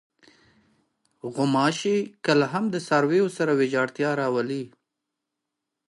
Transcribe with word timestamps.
غوماشې 1.33 1.97
کله 2.25 2.45
هم 2.53 2.63
د 2.73 2.75
څارویو 2.87 3.27
سره 3.37 3.51
ویجاړتیا 3.61 4.09
راولي. 4.21 4.63